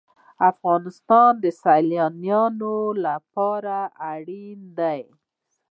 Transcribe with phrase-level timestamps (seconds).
[0.51, 3.81] افغانستان د سیلاني ځایونو له پلوه
[4.11, 5.03] اړیکې لري.